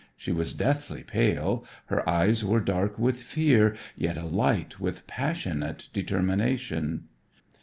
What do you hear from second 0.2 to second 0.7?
was